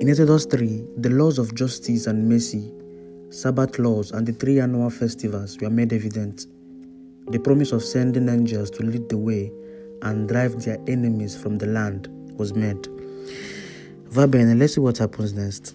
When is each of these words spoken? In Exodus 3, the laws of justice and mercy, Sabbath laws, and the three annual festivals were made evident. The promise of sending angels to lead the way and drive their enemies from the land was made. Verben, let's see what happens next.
In 0.00 0.08
Exodus 0.08 0.46
3, 0.46 0.86
the 0.96 1.10
laws 1.10 1.38
of 1.38 1.54
justice 1.54 2.06
and 2.06 2.26
mercy, 2.26 2.72
Sabbath 3.28 3.78
laws, 3.78 4.12
and 4.12 4.26
the 4.26 4.32
three 4.32 4.58
annual 4.58 4.88
festivals 4.88 5.58
were 5.60 5.68
made 5.68 5.92
evident. 5.92 6.46
The 7.26 7.38
promise 7.38 7.72
of 7.72 7.84
sending 7.84 8.30
angels 8.30 8.70
to 8.70 8.82
lead 8.82 9.10
the 9.10 9.18
way 9.18 9.52
and 10.00 10.26
drive 10.26 10.64
their 10.64 10.78
enemies 10.86 11.36
from 11.36 11.58
the 11.58 11.66
land 11.66 12.08
was 12.38 12.54
made. 12.54 12.82
Verben, 14.08 14.58
let's 14.58 14.76
see 14.76 14.80
what 14.80 14.96
happens 14.96 15.34
next. 15.34 15.74